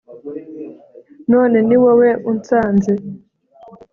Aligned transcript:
none 1.31 1.57
ni 1.67 1.77
wowe 1.83 2.09
unsanze 2.29 2.93